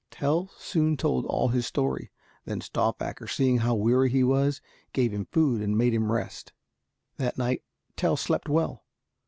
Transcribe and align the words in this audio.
Tell 0.09 0.49
soon 0.57 0.97
told 0.97 1.27
all 1.27 1.49
his 1.49 1.67
story. 1.67 2.09
Then 2.45 2.59
Stauffacher, 2.59 3.27
seeing 3.27 3.59
how 3.59 3.75
weary 3.75 4.09
he 4.09 4.23
was, 4.23 4.59
gave 4.93 5.13
him 5.13 5.25
food 5.31 5.61
and 5.61 5.77
made 5.77 5.93
him 5.93 6.11
rest. 6.11 6.53
That 7.17 7.37
night 7.37 7.61
Tell 7.95 8.17
slept 8.17 8.49
well. 8.49 8.83